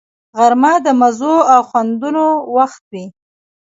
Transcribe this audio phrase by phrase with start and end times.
[0.37, 3.05] غرمه د مزو او خوندونو وخت وي